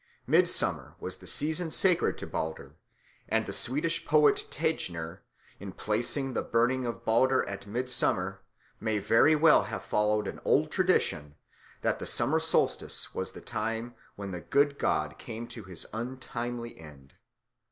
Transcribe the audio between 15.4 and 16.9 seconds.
to his untimely